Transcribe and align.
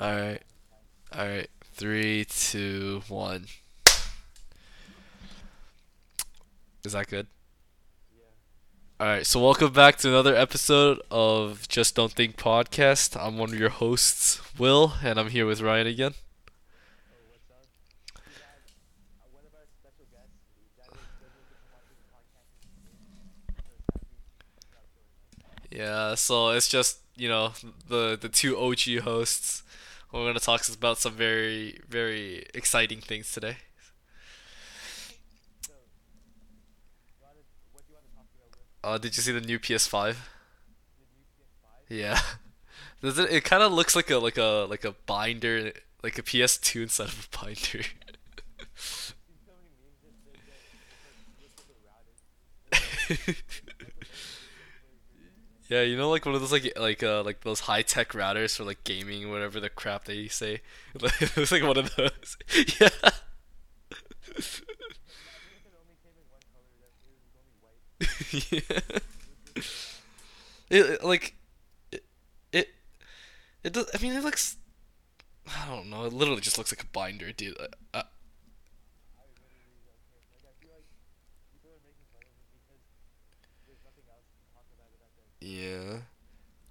Alright. 0.00 0.42
Alright. 1.14 1.50
Three, 1.72 2.24
two, 2.24 3.02
one. 3.08 3.46
Is 6.84 6.92
that 6.92 7.06
good? 7.06 7.28
Yeah. 8.16 9.04
Alright, 9.06 9.26
so 9.26 9.40
welcome 9.40 9.72
back 9.72 9.96
to 9.98 10.08
another 10.08 10.34
episode 10.34 11.00
of 11.10 11.68
Just 11.68 11.94
Don't 11.94 12.12
Think 12.12 12.36
podcast. 12.36 13.16
I'm 13.20 13.38
one 13.38 13.50
of 13.52 13.58
your 13.58 13.68
hosts, 13.70 14.40
Will, 14.58 14.94
and 15.02 15.18
I'm 15.18 15.28
here 15.28 15.46
with 15.46 15.60
Ryan 15.60 15.86
again. 15.86 16.14
Yeah, 25.74 26.14
so 26.14 26.50
it's 26.50 26.68
just, 26.68 26.98
you 27.16 27.28
know, 27.28 27.52
the 27.88 28.16
the 28.20 28.28
two 28.28 28.56
OG 28.56 28.98
hosts. 29.02 29.62
We're 30.12 30.26
gonna 30.26 30.38
talk 30.38 30.68
about 30.68 30.98
some 30.98 31.14
very, 31.14 31.80
very 31.88 32.46
exciting 32.54 33.00
things 33.00 33.32
today. 33.32 33.56
Uh, 38.84 38.98
did 38.98 39.16
you 39.16 39.22
see 39.22 39.32
the 39.32 39.40
new 39.40 39.58
PS5? 39.58 40.28
Yeah. 41.88 42.20
Does 43.02 43.18
it? 43.18 43.30
It 43.30 43.44
kind 43.44 43.62
of 43.62 43.72
looks 43.72 43.96
like 43.96 44.10
a 44.10 44.18
like 44.18 44.38
a 44.38 44.66
like 44.68 44.84
a 44.84 44.92
binder, 45.06 45.72
like 46.02 46.18
a 46.18 46.22
PS2 46.22 46.82
instead 46.82 47.08
of 47.08 47.28
a 47.32 47.38
binder. 47.44 47.86
Yeah, 55.68 55.80
you 55.82 55.96
know, 55.96 56.10
like 56.10 56.26
one 56.26 56.34
of 56.34 56.40
those 56.42 56.52
like 56.52 56.72
like 56.78 57.02
uh 57.02 57.22
like 57.22 57.40
those 57.40 57.60
high 57.60 57.82
tech 57.82 58.10
routers 58.10 58.56
for 58.56 58.64
like 58.64 58.84
gaming, 58.84 59.30
whatever 59.30 59.60
the 59.60 59.70
crap 59.70 60.04
they 60.04 60.28
say. 60.28 60.60
It's 60.94 61.52
like 61.52 61.62
one 61.62 61.78
of 61.78 61.94
those. 61.96 62.36
Yeah. 62.80 63.10
Yeah. 68.40 68.80
It 70.70 71.04
like 71.04 71.34
it 71.92 72.04
it 72.52 72.68
it 73.64 73.72
does. 73.74 73.90
I 73.94 73.98
mean, 74.02 74.14
it 74.14 74.24
looks. 74.24 74.56
I 75.48 75.68
don't 75.68 75.90
know. 75.90 76.04
It 76.06 76.12
literally 76.12 76.40
just 76.40 76.58
looks 76.58 76.72
like 76.72 76.82
a 76.82 76.86
binder, 76.88 77.32
dude. 77.32 77.58
Uh, 77.60 77.68
uh, 77.94 78.02
yeah. 85.44 85.98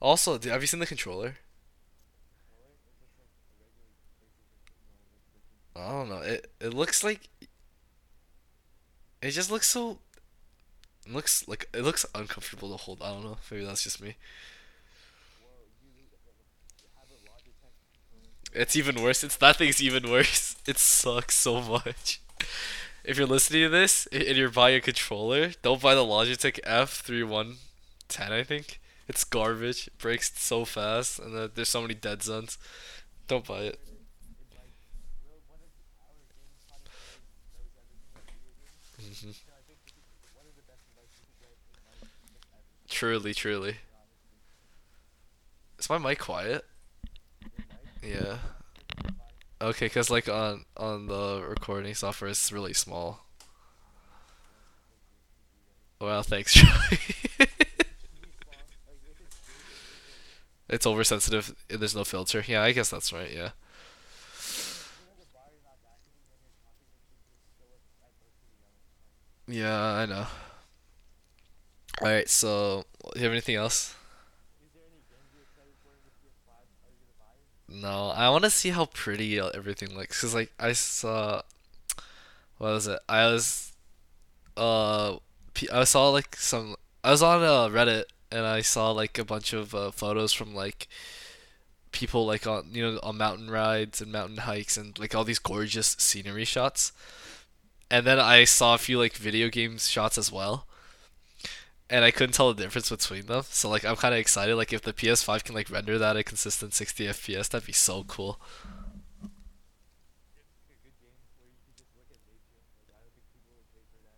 Also, 0.02 0.40
have 0.40 0.62
you 0.62 0.68
seen 0.68 0.80
the 0.80 0.86
controller? 0.86 1.36
I 5.76 5.90
don't 5.90 6.10
know. 6.10 6.20
It 6.20 6.52
it 6.60 6.74
looks 6.74 7.04
like 7.04 7.30
it 9.22 9.32
just 9.32 9.50
looks 9.52 9.68
so 9.70 10.00
looks 11.08 11.48
like 11.48 11.68
it 11.74 11.84
looks 11.84 12.06
uncomfortable 12.16 12.72
to 12.72 12.78
hold. 12.78 13.02
I 13.02 13.12
don't 13.12 13.24
know. 13.24 13.38
Maybe 13.52 13.66
that's 13.66 13.84
just 13.84 14.02
me. 14.02 14.16
It's 18.54 18.76
even 18.76 19.02
worse. 19.02 19.24
It's 19.24 19.36
that 19.38 19.58
thing's 19.58 19.82
even 19.82 20.10
worse. 20.10 20.56
It 20.66 20.78
sucks 20.78 21.36
so 21.36 21.62
much. 21.62 22.22
If 23.04 23.18
you're 23.18 23.28
listening 23.28 23.64
to 23.64 23.70
this 23.70 24.08
and 24.14 24.38
you're 24.38 24.50
buying 24.50 24.78
a 24.78 24.82
controller, 24.82 25.52
don't 25.62 25.82
buy 25.82 25.96
the 25.96 26.06
Logitech 26.06 26.60
F3110, 28.10 28.32
I 28.32 28.44
think. 28.44 28.80
It's 29.08 29.24
garbage. 29.24 29.88
It 29.88 29.98
breaks 29.98 30.32
so 30.40 30.66
fast 30.66 31.20
and 31.20 31.36
uh, 31.36 31.48
there's 31.54 31.70
so 31.70 31.82
many 31.82 31.94
dead 31.94 32.24
zones. 32.24 32.58
Don't 33.28 33.46
buy 33.46 33.62
it. 33.64 33.80
hmm 39.00 39.54
Truly, 42.88 43.34
truly. 43.34 43.78
Is 45.80 45.90
my 45.90 45.98
mic 45.98 46.20
quiet? 46.20 46.66
Yeah. 48.02 48.38
Okay, 49.62 49.88
cause 49.90 50.10
like 50.10 50.28
on 50.30 50.66
on 50.78 51.08
the 51.08 51.42
recording 51.48 51.96
software, 51.96 52.30
it's 52.30 52.52
really 52.52 52.74
small. 52.74 53.26
Well, 56.00 56.24
thanks, 56.24 56.54
Troy. 56.54 56.98
It's 60.74 60.86
oversensitive. 60.88 61.56
and 61.70 61.80
There's 61.80 61.96
no 61.96 62.04
filter. 62.04 62.44
Yeah, 62.48 62.64
I 62.64 62.72
guess 62.74 62.90
that's 62.90 63.14
right. 63.14 63.32
Yeah. 63.34 63.52
Yeah, 69.48 69.74
I 69.84 70.06
know. 70.06 70.26
All 72.02 72.08
right. 72.08 72.28
So, 72.30 72.86
do 73.14 73.20
you 73.20 73.24
have 73.24 73.32
anything 73.32 73.56
else? 73.56 73.96
No, 77.68 78.10
I 78.10 78.30
want 78.30 78.44
to 78.44 78.50
see 78.50 78.70
how 78.70 78.86
pretty 78.86 79.40
everything 79.40 79.96
looks. 79.96 80.22
Cause 80.22 80.34
like 80.34 80.52
I 80.60 80.74
saw, 80.74 81.42
what 82.58 82.72
was 82.72 82.88
it? 82.88 83.00
I 83.10 83.26
was 83.28 83.74
uh, 84.58 85.18
I 85.72 85.84
saw 85.86 86.10
like 86.10 86.36
some. 86.36 86.76
I 87.04 87.12
was 87.12 87.24
on 87.24 87.44
uh, 87.44 87.70
Reddit 87.70 88.06
and 88.34 88.46
I 88.48 88.62
saw 88.62 88.92
like 88.92 89.18
a 89.20 89.24
bunch 89.24 89.54
of 89.54 89.76
uh, 89.76 89.92
photos 89.92 90.34
from 90.34 90.56
like 90.56 90.88
people 91.92 92.26
like 92.26 92.48
on 92.48 92.70
you 92.72 92.84
know 92.84 93.00
on 93.04 93.18
mountain 93.18 93.50
rides 93.50 94.02
and 94.02 94.12
mountain 94.12 94.38
hikes 94.38 94.76
and 94.76 94.98
like 94.98 95.14
all 95.14 95.24
these 95.24 95.40
gorgeous 95.40 95.96
scenery 96.00 96.44
shots. 96.44 96.92
And 97.92 98.08
then 98.08 98.20
I 98.20 98.46
saw 98.46 98.74
a 98.74 98.80
few 98.80 98.98
like 98.98 99.14
video 99.14 99.50
games 99.50 99.88
shots 99.88 100.18
as 100.18 100.32
well. 100.32 100.66
And 101.90 102.04
I 102.04 102.10
couldn't 102.10 102.34
tell 102.34 102.52
the 102.52 102.64
difference 102.64 102.90
between 102.90 103.28
them. 103.28 103.44
So 103.50 103.70
like 103.70 103.86
I'm 103.86 103.96
kind 103.98 104.16
of 104.16 104.20
excited 104.20 104.56
like 104.56 104.74
if 104.74 104.82
the 104.82 104.94
PS5 104.94 105.44
can 105.44 105.54
like 105.54 105.70
render 105.70 106.00
that 106.00 106.18
at 106.18 106.26
consistent 106.26 106.74
60 106.74 107.06
FPS, 107.06 107.50
that'd 107.50 107.68
be 107.68 107.74
so 107.74 108.04
cool. 108.06 108.40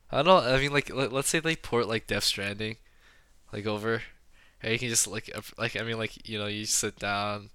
I 0.09 0.23
don't 0.23 0.25
know, 0.27 0.37
I 0.37 0.57
mean 0.57 0.71
like 0.71 0.93
let, 0.93 1.11
let's 1.11 1.27
say 1.27 1.41
they 1.41 1.57
port 1.57 1.89
like 1.89 2.07
Death 2.07 2.23
Stranding 2.23 2.77
like 3.53 3.65
over 3.65 4.01
and 4.61 4.73
you 4.73 4.79
can 4.79 4.89
just 4.89 5.07
like 5.07 5.29
like 5.57 5.75
I 5.79 5.83
mean 5.83 5.97
like 5.97 6.27
you 6.27 6.39
know 6.39 6.47
you 6.47 6.65
sit 6.65 6.97
down, 6.99 7.49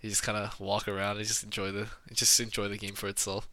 you 0.00 0.10
just 0.10 0.22
kind 0.22 0.38
of 0.38 0.58
walk 0.60 0.88
around 0.88 1.18
and 1.18 1.26
just 1.26 1.44
enjoy 1.44 1.72
the 1.72 1.88
just 2.12 2.38
enjoy 2.40 2.68
the 2.68 2.78
game 2.78 2.94
for 2.94 3.08
itself. 3.08 3.48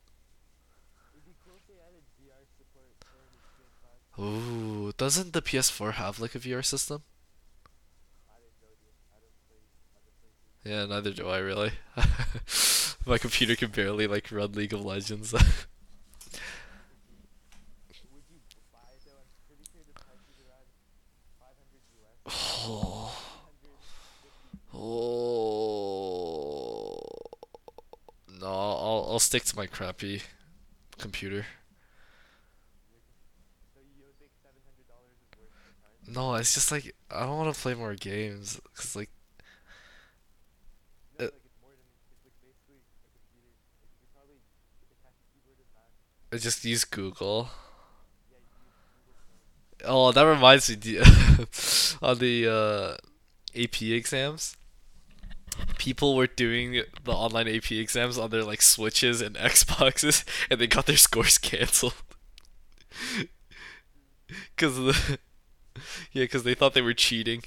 Ooh, 4.20 4.94
doesn't 4.98 5.34
the 5.34 5.42
PS4 5.42 5.94
have 5.94 6.20
like 6.20 6.36
a 6.36 6.40
VR 6.40 6.62
system? 6.62 7.02
Yeah, 10.64 10.86
neither 10.86 11.12
do 11.12 11.28
I 11.28 11.38
really. 11.40 11.72
My 13.06 13.18
computer 13.18 13.56
can 13.56 13.72
barely 13.72 14.08
like 14.08 14.32
run 14.32 14.54
League 14.54 14.74
of 14.74 14.84
Legends. 14.86 15.34
Oh, 22.26 23.12
oh. 24.74 25.90
No, 28.40 28.48
I'll 28.48 29.06
I'll 29.10 29.20
stick 29.20 29.44
to 29.46 29.56
my 29.58 29.68
crappy 29.68 30.22
computer. 30.98 31.46
No, 36.08 36.36
it's 36.36 36.54
just 36.54 36.72
like 36.72 36.96
I 37.12 37.22
don't 37.26 37.38
want 37.38 37.54
to 37.54 37.62
play 37.62 37.74
more 37.76 37.94
games 37.96 38.60
because 38.74 38.96
like 38.96 39.10
it, 41.20 41.34
I 46.34 46.38
just 46.38 46.66
use 46.66 46.84
Google. 46.86 47.50
Oh, 49.90 50.12
that 50.12 50.24
reminds 50.24 50.70
me 50.70 50.76
the- 50.76 51.98
on 52.02 52.20
the 52.20 52.48
uh, 52.48 52.98
AP 53.56 53.82
exams. 53.94 54.56
People 55.78 56.16
were 56.16 56.28
doing 56.28 56.84
the 57.04 57.12
online 57.12 57.48
AP 57.48 57.72
exams 57.72 58.18
on 58.18 58.30
their 58.30 58.44
like 58.44 58.62
Switches 58.62 59.20
and 59.22 59.36
Xboxes, 59.38 60.24
and 60.50 60.60
they 60.60 60.68
got 60.68 60.86
their 60.86 60.98
scores 60.98 61.38
canceled 61.38 61.96
because 64.56 64.76
the 64.76 65.20
yeah, 66.14 66.24
because 66.24 66.44
they 66.44 66.54
thought 66.56 66.74
they 66.74 66.82
were 66.82 66.94
cheating. 66.94 67.44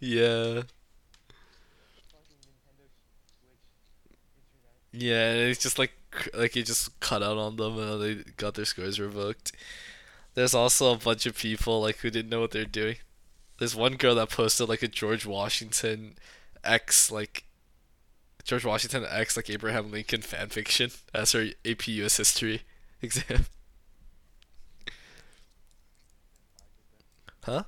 Yeah. 0.00 0.62
Yeah, 4.92 5.32
it's 5.32 5.62
just 5.62 5.78
like 5.78 5.92
like 6.34 6.56
it 6.56 6.66
just 6.66 6.98
cut 7.00 7.22
out 7.22 7.38
on 7.38 7.56
them 7.56 7.78
and 7.78 8.02
they 8.02 8.14
got 8.36 8.54
their 8.54 8.64
scores 8.64 9.00
revoked. 9.00 9.52
There's 10.34 10.54
also 10.54 10.94
a 10.94 10.98
bunch 10.98 11.26
of 11.26 11.36
people 11.36 11.82
like 11.82 11.98
who 11.98 12.10
didn't 12.10 12.30
know 12.30 12.40
what 12.40 12.52
they're 12.52 12.64
doing. 12.66 12.96
there's 13.58 13.76
one 13.76 13.96
girl 13.96 14.14
that 14.16 14.30
posted 14.30 14.68
like 14.68 14.82
a 14.82 14.88
George 14.88 15.26
Washington 15.26 16.16
X 16.64 17.10
like 17.12 17.44
George 18.44 18.64
Washington 18.64 19.04
X 19.08 19.36
like 19.36 19.50
Abraham 19.50 19.90
Lincoln 19.90 20.22
fan 20.22 20.48
fiction 20.48 20.90
as 21.14 21.32
her 21.32 21.48
AP 21.64 21.88
US 21.88 22.16
history 22.18 22.62
exam. 23.02 23.46
Huh? 27.42 27.64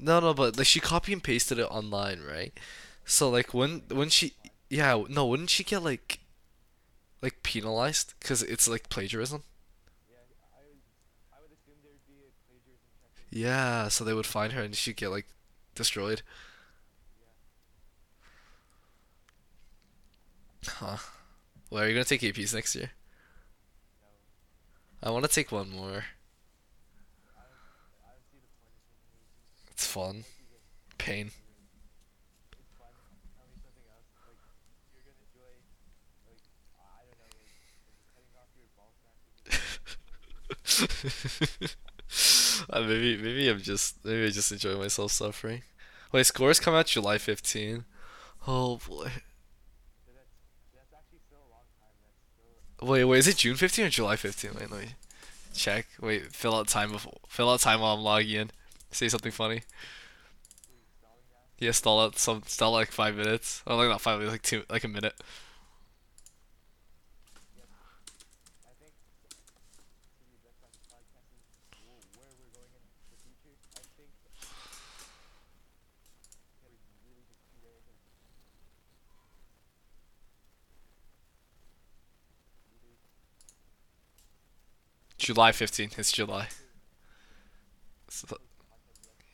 No, 0.00 0.18
no, 0.20 0.34
but 0.34 0.56
like 0.56 0.66
she 0.66 0.80
copy 0.80 1.12
and 1.12 1.22
pasted 1.22 1.58
it 1.58 1.64
online, 1.70 2.20
right? 2.22 2.52
So 3.04 3.28
like 3.30 3.52
when 3.54 3.82
when 3.88 4.08
she 4.08 4.34
yeah, 4.68 5.02
no, 5.08 5.26
wouldn't 5.26 5.50
she 5.50 5.64
get 5.64 5.82
like 5.82 6.20
like 7.22 7.42
penalized 7.42 8.14
because 8.20 8.42
it's 8.42 8.68
like 8.68 8.88
plagiarism? 8.90 9.42
Yeah, 13.30 13.88
so 13.88 14.04
they 14.04 14.14
would 14.14 14.26
find 14.26 14.52
her 14.52 14.62
and 14.62 14.74
she'd 14.74 14.96
get 14.96 15.08
like 15.10 15.26
destroyed. 15.74 16.22
Huh. 20.66 20.96
Well, 21.70 21.84
are 21.84 21.88
you 21.88 21.94
gonna 21.94 22.04
take 22.04 22.22
APs 22.22 22.54
next 22.54 22.74
year? 22.76 22.92
I 25.02 25.10
want 25.10 25.24
to 25.26 25.30
take 25.30 25.52
one 25.52 25.70
more. 25.70 26.04
It's 29.80 29.86
fun. 29.86 30.24
Pain. 30.98 31.30
Uh, 42.68 42.82
maybe 42.82 43.16
maybe 43.16 43.48
I'm 43.48 43.60
just 43.60 44.04
maybe 44.04 44.26
I 44.26 44.30
just 44.30 44.52
enjoy 44.52 44.76
myself 44.76 45.12
suffering. 45.12 45.62
Wait, 46.12 46.26
scores 46.26 46.60
come 46.60 46.74
out 46.74 46.86
July 46.86 47.18
15. 47.18 47.84
Oh 48.46 48.78
boy. 48.86 49.10
Wait, 52.82 53.04
wait, 53.04 53.18
is 53.18 53.28
it 53.28 53.36
June 53.36 53.56
15 53.56 53.86
or 53.86 53.88
July 53.88 54.16
15? 54.16 54.52
Wait, 54.58 54.70
let 54.70 54.80
me 54.80 54.86
check. 55.54 55.86
Wait, 56.00 56.32
fill 56.32 56.56
out 56.56 56.68
time 56.68 56.92
before 56.92 57.18
fill 57.28 57.50
out 57.50 57.60
time 57.60 57.80
while 57.80 57.94
I'm 57.94 58.02
logging 58.02 58.36
in. 58.36 58.50
Say 58.92 59.08
something 59.08 59.32
funny. 59.32 59.62
Yeah, 61.58 61.72
stall 61.72 62.00
out 62.00 62.18
some 62.18 62.42
stall 62.46 62.72
like 62.72 62.90
five 62.90 63.14
minutes. 63.16 63.62
Oh, 63.66 63.76
like 63.76 63.88
not 63.88 64.00
five 64.00 64.18
minutes, 64.18 64.32
like 64.32 64.42
two, 64.42 64.64
like 64.70 64.84
a 64.84 64.88
minute. 64.88 65.14
July 85.18 85.52
15th. 85.52 85.98
It's 85.98 86.10
July. 86.10 86.48
So, 88.08 88.36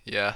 yeah. 0.06 0.34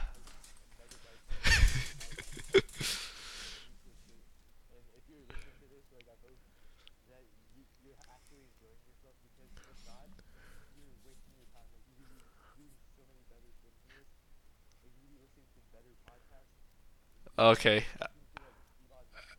Okay. 17.38 17.84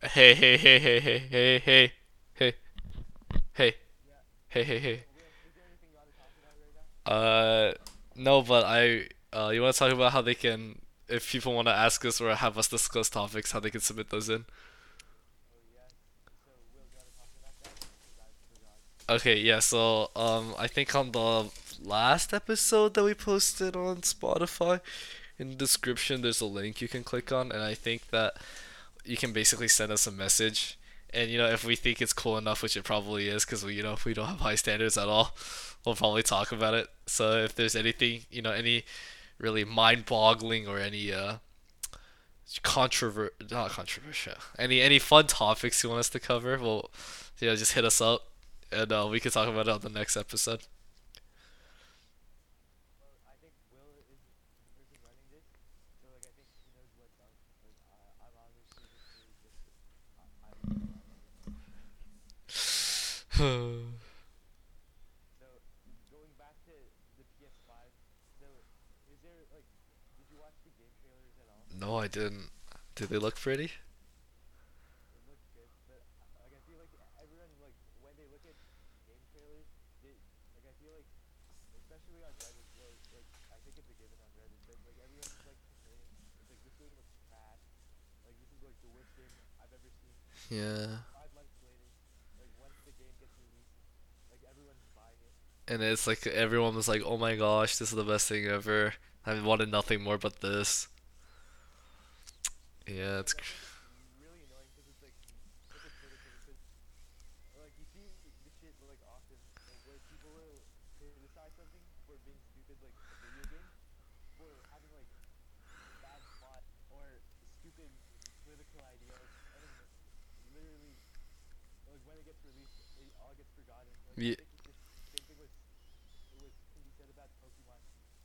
Hey, 0.02 0.34
hey, 0.34 0.58
hey, 0.58 0.80
hey, 0.80 1.00
hey, 1.00 1.20
hey, 1.30 1.94
hey, 2.34 2.54
hey, 3.54 3.76
hey, 4.50 4.64
hey, 4.64 4.80
hey. 4.80 5.04
Uh, 7.06 7.74
no, 8.16 8.42
but 8.42 8.66
I, 8.66 9.06
uh, 9.34 9.52
you 9.54 9.62
want 9.62 9.74
to 9.74 9.80
talk 9.80 9.92
about 9.92 10.12
how 10.12 10.22
they 10.22 10.36
can, 10.36 10.80
if 11.08 11.32
people 11.32 11.54
want 11.54 11.68
to 11.68 11.74
ask 11.74 12.04
us 12.06 12.20
or 12.22 12.34
have 12.36 12.58
us 12.58 12.68
discuss 12.68 13.10
topics, 13.10 13.52
how 13.52 13.60
they 13.60 13.70
can 13.70 13.82
submit 13.82 14.10
those 14.10 14.30
in? 14.30 14.46
Okay, 19.10 19.38
yeah, 19.40 19.60
so, 19.60 20.10
um, 20.16 20.56
I 20.58 20.68
think 20.68 20.96
on 20.96 21.12
the 21.12 21.50
last 21.84 22.34
episode 22.34 22.94
that 22.94 23.04
we 23.04 23.14
posted 23.14 23.76
on 23.76 23.98
Spotify, 23.98 24.80
in 25.38 25.50
the 25.50 25.56
description, 25.56 26.22
there's 26.22 26.40
a 26.40 26.46
link 26.46 26.82
you 26.82 26.88
can 26.88 27.04
click 27.04 27.32
on, 27.32 27.52
and 27.52 27.62
I 27.62 27.74
think 27.74 28.10
that 28.12 28.36
you 29.04 29.18
can 29.18 29.34
basically 29.34 29.68
send 29.68 29.92
us 29.92 30.08
a 30.08 30.12
message. 30.12 30.78
And, 31.14 31.30
you 31.30 31.38
know, 31.38 31.48
if 31.48 31.66
we 31.66 31.76
think 31.76 32.02
it's 32.02 32.14
cool 32.14 32.38
enough, 32.38 32.64
which 32.64 32.78
it 32.78 32.84
probably 32.84 33.28
is, 33.28 33.44
because 33.44 33.66
we, 33.66 33.74
you 33.74 33.84
know, 33.84 33.94
if 33.94 34.06
we 34.06 34.14
don't 34.14 34.28
have 34.28 34.40
high 34.40 34.56
standards 34.56 34.98
at 34.98 35.08
all, 35.08 35.36
we'll 35.86 35.96
probably 35.96 36.24
talk 36.24 36.52
about 36.52 36.74
it. 36.74 36.88
So 37.06 37.44
if 37.44 37.56
there's 37.56 37.76
anything, 37.76 38.22
you 38.30 38.42
know, 38.42 38.52
any 38.52 38.86
really 39.42 39.66
mind-boggling 39.66 40.68
or 40.68 40.78
any 40.80 41.12
uh 41.14 41.36
controver 42.64 43.30
not 43.50 43.72
controversial, 43.72 44.34
any 44.60 44.82
any 44.82 45.00
fun 45.00 45.28
topics 45.28 45.84
you 45.84 45.90
want 45.90 46.00
us 46.00 46.10
to 46.10 46.20
cover, 46.20 46.58
well, 46.60 46.92
you 47.40 47.48
know, 47.48 47.56
just 47.56 47.74
hit 47.74 47.86
us 47.86 48.02
up 48.02 48.28
and 48.72 48.92
uh, 48.92 49.08
we 49.10 49.20
can 49.20 49.32
talk 49.32 49.48
about 49.48 49.68
it 49.68 49.72
on 49.72 49.82
the 49.82 49.90
next 49.90 50.18
episode. 50.18 50.62
No, 71.76 71.98
I 71.98 72.08
didn't. 72.08 72.52
Did 72.96 73.10
they 73.10 73.18
look 73.18 73.36
pretty? 73.36 73.72
Yeah. 90.50 90.88
And 95.68 95.82
it's 95.82 96.06
like 96.08 96.28
everyone 96.28 96.76
was 96.76 96.88
like, 96.88 97.02
"Oh 97.06 97.18
my 97.18 97.36
gosh, 97.36 97.78
this 97.78 97.90
is 97.92 97.96
the 97.96 98.04
best 98.04 98.28
thing 98.28 98.46
ever. 98.46 98.94
I 99.26 99.40
wanted 99.42 99.70
nothing 99.72 100.04
more 100.04 100.20
but 100.20 100.42
this." 100.42 100.88
Yeah, 102.88 103.20
it's 103.20 103.34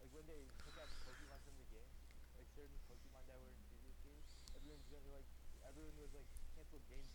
like 0.06 0.22
when 0.22 0.30
they 0.30 0.46
took 0.62 0.78
out 0.78 0.86
Pokemon 1.02 1.42
from 1.42 1.58
the 1.58 1.66
game, 1.66 1.90
like 2.38 2.46
certain 2.54 2.78
Pokemon 2.86 3.26
that 3.26 3.42
were 3.42 3.50
in 3.50 3.58
previous 3.66 3.98
games, 4.06 4.22
everyone's 4.54 4.86
gonna 4.86 5.10
like 5.10 5.26
everyone 5.66 5.98
was 5.98 6.14
like 6.14 6.30
cancel 6.54 6.78
game. 6.86 7.10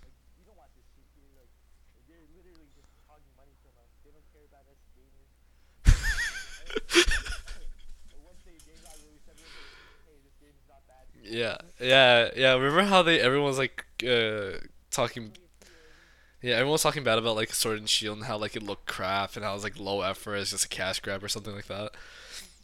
Like 0.00 0.16
you 0.40 0.48
don't 0.48 0.56
want 0.56 0.72
this 0.72 0.88
shit. 0.96 1.04
Like 1.36 1.52
they're 2.08 2.24
literally 2.32 2.72
just 2.72 2.88
hogging 3.04 3.28
money 3.36 3.52
from 3.60 3.76
us. 3.76 3.92
They 4.00 4.08
don't 4.16 4.24
care 4.32 4.48
about 4.48 4.64
us 4.72 4.80
gamers. 4.96 5.28
Yeah, 11.22 11.56
yeah, 11.80 12.28
yeah. 12.36 12.52
Remember 12.54 12.84
how 12.84 13.02
they 13.02 13.20
everyone 13.20 13.48
was 13.48 13.58
like 13.58 13.84
uh, 14.08 14.64
talking 14.90 15.32
yeah, 16.44 16.56
everyone's 16.56 16.82
talking 16.82 17.04
bad 17.04 17.18
about 17.18 17.36
like 17.36 17.54
Sword 17.54 17.78
and 17.78 17.88
Shield 17.88 18.18
and 18.18 18.26
how 18.26 18.36
like 18.38 18.56
it 18.56 18.62
looked 18.62 18.86
crap 18.86 19.36
and 19.36 19.44
how 19.44 19.52
it 19.52 19.54
was 19.54 19.64
like 19.64 19.78
low 19.78 20.02
effort, 20.02 20.36
it's 20.36 20.50
just 20.50 20.66
a 20.66 20.68
cash 20.68 21.00
grab 21.00 21.24
or 21.24 21.28
something 21.28 21.54
like 21.54 21.66
that. 21.68 21.92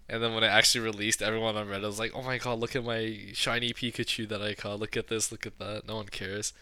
And 0.08 0.22
then 0.22 0.34
when 0.34 0.44
it 0.44 0.49
actually 0.49 0.82
released, 0.84 1.22
everyone 1.22 1.56
on 1.56 1.68
Reddit 1.68 1.82
was 1.82 1.99
like, 2.00 2.12
"Oh 2.14 2.22
my 2.22 2.38
god, 2.38 2.60
look 2.60 2.76
at 2.76 2.84
my 2.84 3.18
shiny 3.34 3.72
Pikachu 3.72 4.28
that 4.28 4.42
I 4.42 4.54
caught. 4.54 4.80
Look 4.80 4.96
at 4.96 5.08
this, 5.08 5.32
look 5.32 5.46
at 5.46 5.58
that." 5.60 5.87
No 5.87 5.96
one 5.96 6.08
cares. 6.08 6.52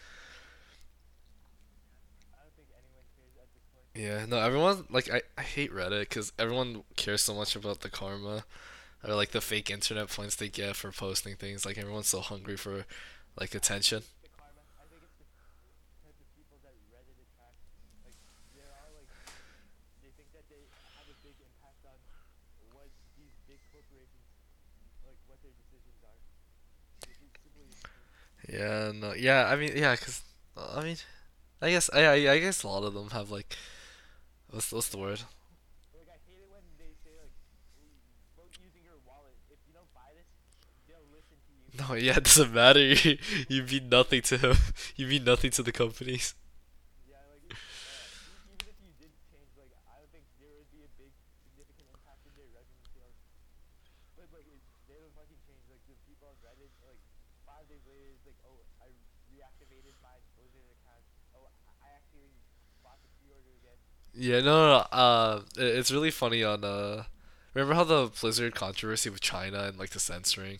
Yeah, 3.95 4.25
no, 4.27 4.37
everyone 4.39 4.85
like 4.89 5.09
I, 5.11 5.21
I 5.37 5.41
hate 5.41 5.73
Reddit 5.73 6.01
because 6.01 6.31
everyone 6.39 6.83
cares 6.95 7.21
so 7.23 7.33
much 7.33 7.55
about 7.55 7.81
the 7.81 7.89
karma 7.89 8.45
or 9.07 9.15
like 9.15 9.31
the 9.31 9.41
fake 9.41 9.69
internet 9.71 10.09
points 10.09 10.35
they 10.35 10.49
get 10.49 10.75
for 10.75 10.91
posting 10.91 11.35
things. 11.35 11.65
Like 11.65 11.77
everyone's 11.77 12.07
so 12.09 12.21
hungry 12.21 12.57
for 12.57 12.85
like 13.39 13.55
attention. 13.55 14.03
The 14.23 14.29
karma. 14.29 14.61
I 14.81 14.85
think 14.89 15.03
it's 15.03 15.17
the 15.19 15.27
type 16.05 16.17
of 16.19 16.27
people 16.37 16.57
that 16.63 16.75
Reddit 16.91 17.17
attracts. 17.23 17.65
Like 18.05 18.17
they're 18.53 18.71
all 18.73 18.93
like 18.95 19.09
they 20.03 20.11
think 20.15 20.31
that 20.35 20.47
they 20.51 20.63
have 20.97 21.07
a 21.07 21.17
big 21.23 21.35
impact 21.39 21.83
on 21.87 21.99
what 22.73 22.89
these 23.17 23.35
big 23.47 23.61
corporations 23.71 24.27
like 25.05 25.19
what 25.27 25.39
their 25.43 25.53
decisions 25.55 26.01
are. 26.03 26.19
Which 27.05 27.19
is 27.21 27.31
super 27.43 27.61
interesting. 27.61 27.91
Yeah, 28.51 28.91
no, 28.95 29.13
yeah, 29.13 29.45
I 29.47 29.55
mean, 29.55 29.71
yeah, 29.75 29.95
because 29.95 30.21
I 30.57 30.83
mean, 30.83 30.97
I 31.61 31.71
guess 31.71 31.89
I, 31.93 32.13
I 32.31 32.39
guess 32.39 32.63
a 32.63 32.67
lot 32.67 32.83
of 32.83 32.93
them 32.93 33.09
have 33.11 33.31
like 33.31 33.57
what's 34.49 34.71
what's 34.71 34.89
the 34.89 34.97
word? 34.97 35.21
No, 41.77 41.93
yeah, 41.93 42.17
it 42.17 42.23
doesn't 42.25 42.53
matter. 42.53 42.79
You 43.49 43.63
mean 43.63 43.89
nothing 43.89 44.21
to 44.23 44.37
him. 44.37 44.57
You 44.95 45.07
mean 45.07 45.23
nothing 45.23 45.51
to 45.51 45.63
the 45.63 45.71
companies. 45.71 46.33
Yeah, 47.09 47.17
like 47.31 47.45
uh, 47.51 47.55
e- 48.15 48.43
even 48.53 48.65
if 48.69 48.77
you 48.81 48.91
didn't 48.99 49.19
change, 49.31 49.51
like 49.57 49.73
I 49.89 49.99
don't 50.01 50.11
think 50.13 50.25
there 50.39 50.51
would 50.55 50.69
be 50.71 50.83
a 50.85 50.91
big 50.99 51.11
significant 51.43 51.89
impact 51.93 52.23
in 52.27 52.33
their 52.37 52.49
revenue 52.53 52.85
sales. 52.93 53.17
But 54.17 54.29
like 54.33 54.45
it, 54.45 54.61
they 54.85 54.97
don't 55.01 55.13
fucking 55.17 55.41
change. 55.45 55.63
Like 55.69 55.81
the 55.89 55.97
people 56.05 56.29
on 56.29 56.37
Reddit, 56.45 56.69
like 56.85 57.01
five 57.47 57.58
like, 57.69 58.39
oh, 58.45 58.65
I 58.81 58.89
reactivated 59.29 59.95
my 60.01 60.17
Blizzard 60.35 60.65
account. 60.73 61.03
Oh, 61.35 61.49
I 61.81 61.87
actually 61.95 62.33
bought 62.83 62.97
the 63.03 63.09
pre-order 63.21 63.53
again. 63.61 63.79
Yeah, 64.13 64.39
no, 64.41 64.55
no, 64.57 64.67
no. 64.79 64.85
Uh, 64.91 65.41
it- 65.57 65.75
it's 65.77 65.91
really 65.91 66.11
funny 66.11 66.43
on 66.43 66.63
uh, 66.63 67.03
remember 67.53 67.75
how 67.75 67.83
the 67.83 68.11
Blizzard 68.19 68.55
controversy 68.55 69.09
with 69.09 69.21
China 69.21 69.63
and 69.63 69.77
like 69.77 69.91
the 69.91 69.99
censoring 69.99 70.59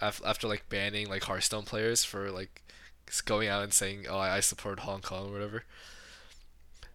after 0.00 0.26
after 0.26 0.48
like 0.48 0.68
banning 0.68 1.08
like 1.08 1.24
Hearthstone 1.24 1.64
players 1.64 2.04
for 2.04 2.30
like 2.30 2.62
going 3.24 3.48
out 3.48 3.62
and 3.64 3.74
saying, 3.74 4.06
"Oh, 4.08 4.18
I, 4.18 4.36
I 4.36 4.40
support 4.40 4.80
Hong 4.80 5.02
Kong" 5.02 5.30
or 5.30 5.32
whatever. 5.32 5.64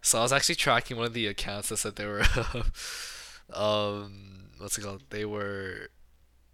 So 0.01 0.19
I 0.19 0.23
was 0.23 0.33
actually 0.33 0.55
tracking 0.55 0.97
one 0.97 1.05
of 1.05 1.13
the 1.13 1.27
accounts 1.27 1.69
that 1.69 1.77
said 1.77 1.95
they 1.95 2.05
were, 2.05 2.23
um, 3.53 4.49
what's 4.57 4.77
it 4.77 4.81
called? 4.81 5.03
They 5.09 5.25
were, 5.25 5.89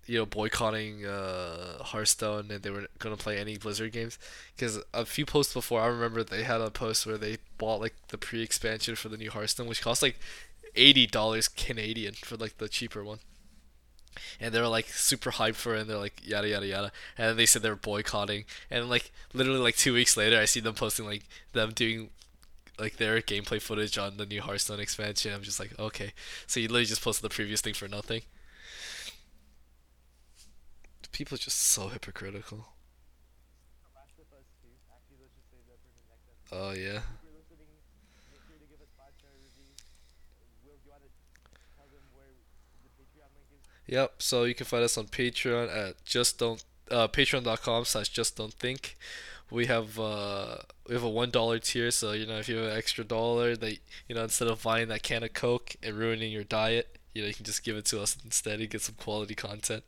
you 0.07 0.17
know, 0.17 0.25
boycotting 0.25 1.05
uh 1.05 1.83
Hearthstone 1.83 2.49
and 2.49 2.63
they 2.63 2.69
were 2.69 2.87
gonna 2.99 3.17
play 3.17 3.37
any 3.37 3.57
Blizzard 3.57 3.91
games. 3.91 4.17
Because 4.55 4.79
a 4.93 5.05
few 5.05 5.25
posts 5.25 5.53
before, 5.53 5.81
I 5.81 5.87
remember 5.87 6.23
they 6.23 6.43
had 6.43 6.61
a 6.61 6.71
post 6.71 7.05
where 7.05 7.17
they 7.17 7.37
bought 7.57 7.81
like 7.81 7.95
the 8.07 8.17
pre-expansion 8.17 8.95
for 8.95 9.09
the 9.09 9.17
new 9.17 9.29
Hearthstone, 9.31 9.67
which 9.67 9.81
cost 9.81 10.01
like 10.01 10.19
eighty 10.75 11.05
dollars 11.07 11.47
Canadian 11.47 12.13
for 12.13 12.37
like 12.37 12.57
the 12.57 12.69
cheaper 12.69 13.03
one. 13.03 13.19
And 14.39 14.53
they 14.53 14.59
were 14.59 14.67
like 14.67 14.87
super 14.87 15.31
hyped 15.31 15.55
for 15.55 15.75
it, 15.75 15.81
and 15.81 15.89
they're 15.89 15.97
like 15.97 16.25
yada 16.25 16.49
yada 16.49 16.65
yada. 16.65 16.91
And 17.17 17.37
they 17.37 17.45
said 17.45 17.61
they 17.61 17.69
were 17.69 17.75
boycotting, 17.75 18.45
and 18.71 18.89
like 18.89 19.11
literally 19.33 19.59
like 19.59 19.75
two 19.75 19.93
weeks 19.93 20.17
later, 20.17 20.39
I 20.39 20.45
see 20.45 20.59
them 20.59 20.73
posting 20.73 21.05
like 21.05 21.23
them 21.53 21.71
doing 21.71 22.09
like 22.79 22.97
their 22.97 23.21
gameplay 23.21 23.61
footage 23.61 23.97
on 23.97 24.17
the 24.17 24.25
new 24.25 24.41
Hearthstone 24.41 24.79
expansion. 24.79 25.33
I'm 25.33 25.41
just 25.43 25.59
like, 25.59 25.77
okay, 25.79 26.13
so 26.47 26.59
you 26.59 26.67
literally 26.67 26.85
just 26.85 27.03
posted 27.03 27.23
the 27.29 27.33
previous 27.33 27.61
thing 27.61 27.73
for 27.73 27.87
nothing. 27.87 28.21
People 31.11 31.35
are 31.35 31.39
just 31.39 31.59
so 31.61 31.87
hypocritical. 31.89 32.73
The 33.81 33.89
Last 33.99 34.13
of 34.19 34.29
Us 34.37 34.45
2. 34.61 34.69
Actually, 34.93 35.17
let's 35.21 35.33
just 35.35 35.49
save 35.49 35.65
that 35.67 35.79
for 35.81 35.89
the 35.89 36.03
next 36.05 36.27
episode. 36.29 36.55
Oh 36.55 36.71
yeah. 36.73 37.01
Yep. 43.87 44.21
So 44.21 44.43
you 44.43 44.55
can 44.55 44.65
find 44.65 44.83
us 44.83 44.97
on 44.97 45.05
Patreon 45.05 45.73
at 45.75 46.03
just 46.05 46.39
don't 46.39 46.63
uh, 46.91 47.07
patreon.com 47.07 47.85
slash 47.85 48.09
just 48.09 48.35
don't 48.37 48.53
think. 48.53 48.97
We 49.49 49.67
have 49.67 49.97
uh 49.97 50.57
we 50.87 50.93
have 50.95 51.03
a 51.03 51.09
one 51.09 51.29
dollar 51.31 51.59
tier, 51.59 51.89
so 51.91 52.11
you 52.11 52.25
know 52.25 52.37
if 52.37 52.49
you 52.49 52.57
have 52.57 52.71
an 52.71 52.77
extra 52.77 53.05
dollar 53.05 53.55
that 53.55 53.77
you 54.09 54.15
know 54.15 54.23
instead 54.23 54.49
of 54.49 54.61
buying 54.63 54.89
that 54.89 55.03
can 55.03 55.23
of 55.23 55.33
Coke 55.33 55.75
and 55.81 55.95
ruining 55.97 56.33
your 56.33 56.43
diet, 56.43 56.97
you 57.13 57.21
know 57.21 57.29
you 57.29 57.33
can 57.33 57.45
just 57.45 57.63
give 57.63 57.77
it 57.77 57.85
to 57.85 58.01
us 58.01 58.17
instead 58.25 58.59
and 58.59 58.69
get 58.69 58.81
some 58.81 58.95
quality 58.95 59.35
content. 59.35 59.83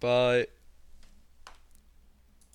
Bye. 0.00 0.46